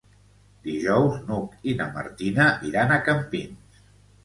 Dijous 0.67 1.19
n'Hug 1.27 1.69
i 1.73 1.77
na 1.83 1.87
Martina 1.99 2.49
iran 2.73 2.97
a 2.97 3.01
Campins. 3.11 3.81